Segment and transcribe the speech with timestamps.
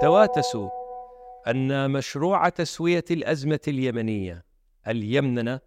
[0.00, 0.68] تواتسوا
[1.46, 4.44] أن مشروع تسوية الأزمة اليمنية
[4.88, 5.60] اليمننة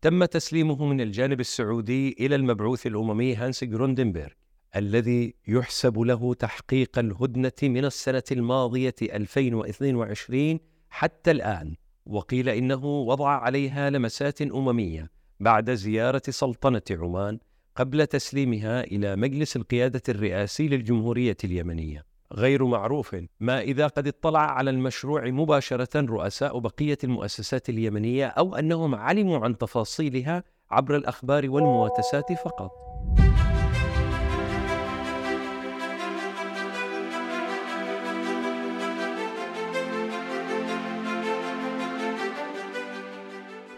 [0.00, 4.32] تم تسليمه من الجانب السعودي إلى المبعوث الأممي هانس جروندنبرغ
[4.76, 10.60] الذي يحسب له تحقيق الهدنة من السنة الماضية 2022
[10.90, 11.74] حتى الآن
[12.06, 15.10] وقيل إنه وضع عليها لمسات أممية
[15.40, 17.38] بعد زيارة سلطنة عمان
[17.76, 22.17] قبل تسليمها إلى مجلس القيادة الرئاسي للجمهورية اليمنية.
[22.32, 28.94] غير معروف ما إذا قد اطلع على المشروع مباشرة رؤساء بقية المؤسسات اليمنية أو أنهم
[28.94, 32.70] علموا عن تفاصيلها عبر الأخبار والمواتسات فقط.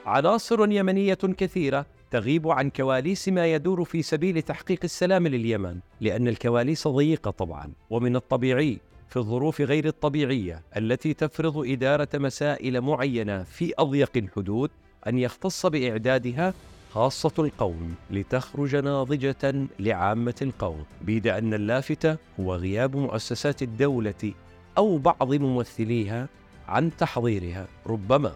[0.07, 6.89] عناصر يمنية كثيرة تغيب عن كواليس ما يدور في سبيل تحقيق السلام لليمن لأن الكواليس
[6.89, 8.79] ضيقة طبعا ومن الطبيعي
[9.09, 14.71] في الظروف غير الطبيعية التي تفرض إدارة مسائل معينة في أضيق الحدود
[15.07, 16.55] أن يختص بإعدادها
[16.93, 24.33] خاصة القوم لتخرج ناضجة لعامة القوم، بيد أن اللافت هو غياب مؤسسات الدولة
[24.79, 26.29] أو بعض ممثليها
[26.69, 28.33] عن تحضيرها، ربما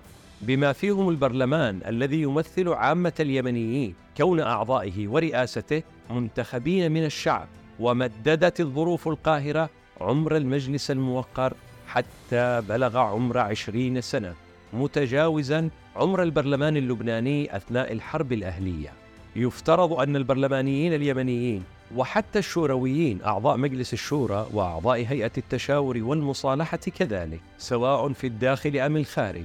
[0.47, 7.49] بما فيهم البرلمان الذي يمثل عامة اليمنيين كون أعضائه ورئاسته منتخبين من الشعب
[7.81, 11.55] ومددت الظروف القاهرة عمر المجلس الموقر
[11.87, 14.35] حتى بلغ عمر عشرين سنة
[14.73, 18.93] متجاوزا عمر البرلمان اللبناني أثناء الحرب الأهلية.
[19.37, 21.63] يفترض أن البرلمانيين اليمنيين
[21.97, 29.45] وحتى الشورويين أعضاء مجلس الشورى وأعضاء هيئة التشاور والمصالحة كذلك سواء في الداخل أم الخارج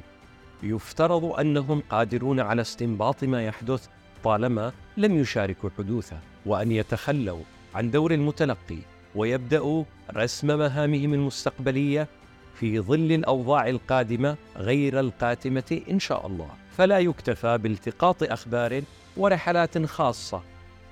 [0.64, 3.88] يفترض أنهم قادرون على استنباط ما يحدث
[4.24, 7.44] طالما لم يشاركوا حدوثه وأن يتخلوا
[7.76, 8.78] عن دور المتلقي
[9.16, 9.84] ويبدأوا
[10.16, 12.08] رسم مهامهم المستقبلية
[12.56, 16.50] في ظل الأوضاع القادمة غير القاتمة إن شاء الله.
[16.78, 18.82] فلا يكتفى بالتقاط أخبار
[19.18, 20.42] ورحلات خاصة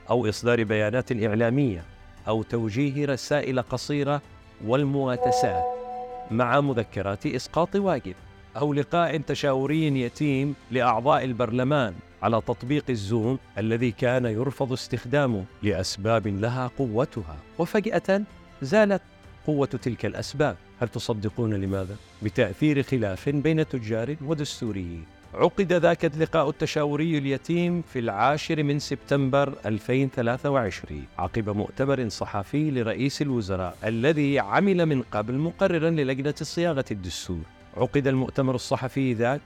[0.09, 1.83] أو إصدار بيانات إعلامية
[2.27, 4.21] أو توجيه رسائل قصيرة
[4.65, 5.63] والمواتسات
[6.31, 8.15] مع مذكرات إسقاط واجب.
[8.57, 16.71] أو لقاء تشاوري يتيم لأعضاء البرلمان على تطبيق الزوم الذي كان يرفض استخدامه لأسباب لها
[16.77, 17.37] قوتها.
[17.59, 18.21] وفجأة
[18.61, 19.01] زالت
[19.47, 20.55] قوة تلك الأسباب.
[20.79, 28.63] هل تصدقون لماذا؟ بتأثير خلاف بين تجار ودستوريين عقد ذاك اللقاء التشاوري اليتيم في العاشر
[28.63, 36.85] من سبتمبر 2023 عقب مؤتمر صحفي لرئيس الوزراء الذي عمل من قبل مقررا للجنة صياغة
[36.91, 37.56] الدستور.
[37.77, 39.41] عقد المؤتمر الصحفي ذاك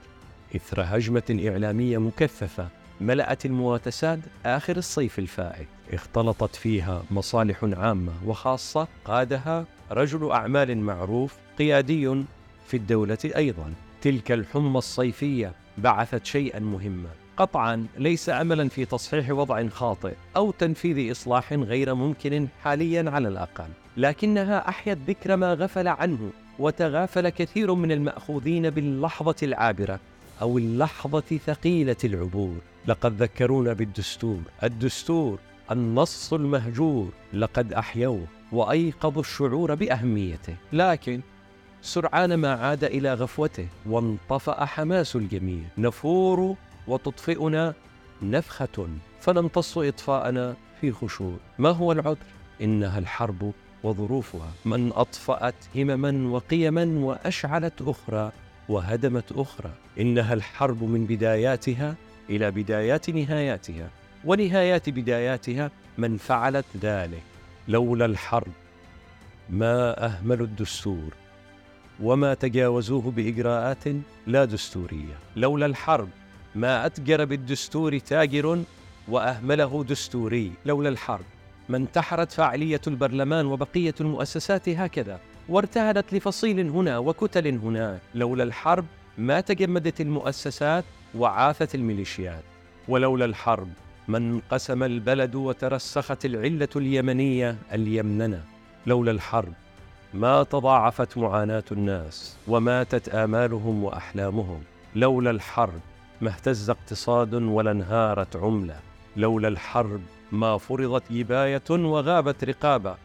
[0.56, 2.68] إثر هجمة إعلامية مكثفة
[3.00, 5.68] ملأت المواتسات آخر الصيف الفائت.
[5.92, 12.24] اختلطت فيها مصالح عامة وخاصة قادها رجل أعمال معروف قيادي
[12.66, 13.72] في الدولة أيضا.
[14.02, 17.08] تلك الحمى الصيفية بعثت شيئا مهما.
[17.36, 23.68] قطعا ليس املا في تصحيح وضع خاطئ أو تنفيذ إصلاح غير ممكن حاليا على الأقل
[23.96, 26.30] لكنها أحيت ذكر ما غفل عنه
[26.62, 30.00] وتغافل كثير من المأخوذين باللحظة العابرة
[30.42, 32.56] أو اللحظة ثقيلة العبور.
[32.86, 35.38] لقد ذكرونا بالدستور الدستور
[35.70, 40.56] النص المهجور لقد أحيوه وأيقظوا الشعور بأهميته.
[40.72, 41.20] لكن
[41.82, 45.62] سرعان ما عاد إلى غفوته وانطفأ حماس الجميع.
[45.78, 46.56] نفور
[46.88, 47.74] وتطفئنا
[48.22, 48.88] نفخة
[49.20, 51.36] فنمتص إطفاءنا في خشوع.
[51.58, 52.16] ما هو العذر؟
[52.62, 53.52] إنها الحرب
[53.84, 54.50] وظروفها.
[54.64, 58.32] من أطفأت همما وقيما وأشعلت أخرى
[58.68, 59.70] وهدمت أخرى.
[60.00, 61.94] إنها الحرب من بداياتها
[62.30, 63.90] إلى بدايات نهاياتها.
[64.24, 67.22] ونهايات بداياتها من فعلت ذلك.
[67.68, 68.52] لولا الحرب
[69.50, 71.14] ما اهملوا الدستور.
[72.02, 73.84] وما تجاوزوه بإجراءات
[74.26, 75.18] لا دستورية.
[75.36, 76.08] لولا الحرب
[76.54, 78.62] ما أتجر بالدستور تاجر
[79.08, 80.52] وأهمله دستوري.
[80.66, 81.24] لولا الحرب
[81.68, 88.84] ما انتحرت فاعلية البرلمان وبقية المؤسسات هكذا وارتهنت لفصيل هنا وكتل هناك لولا الحرب
[89.18, 90.84] ما تجمدت المؤسسات
[91.14, 92.42] وعاثت الميليشيات.
[92.88, 93.68] ولولا الحرب
[94.08, 98.44] ما انقسم البلد وترسخت العلة اليمنية اليمننة.
[98.86, 99.52] لولا الحرب
[100.14, 104.62] ما تضاعفت معاناة الناس وماتت آمالهم وأحلامهم.
[104.94, 105.80] لولا الحرب
[106.20, 108.80] ما اهتز اقتصاد ولا انهارت عملة.
[109.16, 110.00] لولا الحرب
[110.32, 112.96] ما فرضت جبايه وغابت رقابة.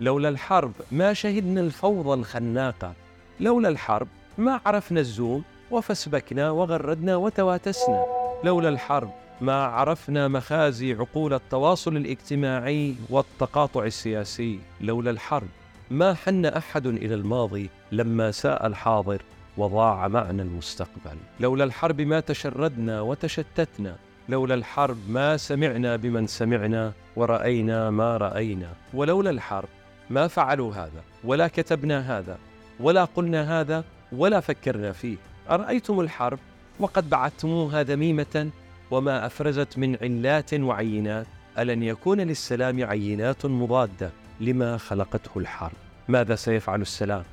[0.00, 2.92] لولا الحرب ما شهدنا الفوضى الخناقة.
[3.40, 8.04] لولا الحرب ما عرفنا الزوم وفسبكنا وغردنا وتواتسنا.
[8.44, 9.10] لولا الحرب
[9.40, 14.58] ما عرفنا مخازي عقول التواصل الاجتماعي والتقاطع السياسي.
[14.80, 15.48] لولا الحرب
[15.90, 19.22] ما حن أحد إلى الماضي لما ساء الحاضر
[19.56, 21.16] وضاع معنا المستقبل.
[21.40, 23.96] لولا الحرب ما تشردنا وتشتتنا
[24.28, 28.68] لولا الحرب ما سمعنا بمن سمعنا ورأينا ما رأينا.
[28.94, 29.68] ولولا الحرب
[30.10, 32.38] ما فعلوا هذا ولا كتبنا هذا
[32.80, 35.16] ولا قلنا هذا ولا فكرنا فيه.
[35.50, 36.38] أرأيتم الحرب
[36.80, 38.50] وقد بعثتموها ذميمة
[38.90, 41.26] وما أفرزت من علات وعينات؟
[41.58, 45.72] ألن يكون للسلام عينات مضادة لما خلقته الحرب؟
[46.08, 47.24] ماذا سيفعل السلام؟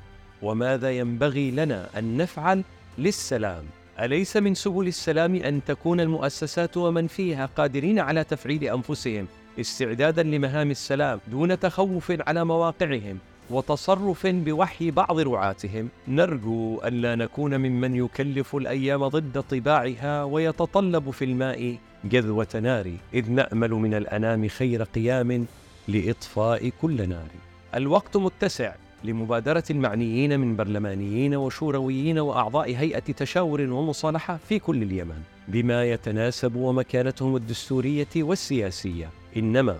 [0.42, 2.62] وماذا ينبغي لنا أن نفعل
[2.98, 3.64] للسلام؟
[4.00, 9.26] أليس من سبل السلام أن تكون المؤسسات ومن فيها قادرين على تفعيل أنفسهم
[9.60, 13.18] استعدادا لمهام السلام دون تخوف على مواقعهم
[13.50, 21.78] وتصرف بوحي بعض رعاتهم؟ نرجو ألا نكون ممن يكلف الأيام ضد طباعها ويتطلب في الماء
[22.04, 25.46] جذوة نار إذ نأمل من الأنام خير قيام
[25.88, 27.28] لإطفاء كل نار.
[27.74, 28.72] الوقت متسع.
[29.04, 37.36] لمبادرة المعنيين من برلمانيين وشورويين وأعضاء هيئة تشاور ومصالحة في كل اليمن بما يتناسب ومكانتهم
[37.36, 39.76] الدستورية والسياسية إنما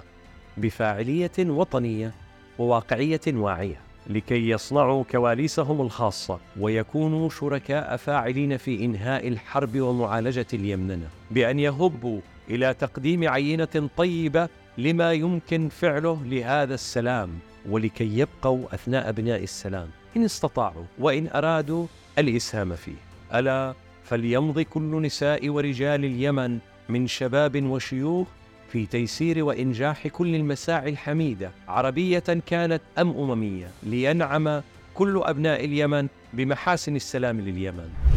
[0.56, 2.14] بفاعلية وطنية
[2.58, 3.80] وواقعية واعية
[4.10, 12.74] لكي يصنعوا كواليسهم الخاصة ويكونوا شركاء فاعلين في إنهاء الحرب ومعالجة اليمننة بأن يهبوا إلى
[12.74, 14.48] تقديم عينة طيبة
[14.78, 17.30] لما يمكن فعله لهذا السلام.
[17.68, 21.86] ولكي يبقوا أثناء بناء السلام إن استطاعوا وإن أرادوا
[22.18, 23.00] الإسهام فيه.
[23.34, 23.74] ألا
[24.04, 26.58] فليمض كل نساء ورجال اليمن
[26.88, 28.28] من شباب وشيوخ
[28.72, 31.50] في تيسير وإنجاح كل المساعي الحميدة.
[31.68, 33.66] عربية كانت أم أممية.
[33.82, 34.62] لينعم
[34.94, 38.13] كل أبناء اليمن بمحاسن السلام لليمن.